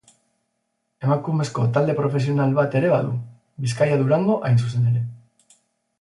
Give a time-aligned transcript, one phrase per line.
[1.07, 3.13] Emakumezko talde profesional bat ere badu:
[3.67, 5.09] Bizkaia-Durango hain zuzen ere.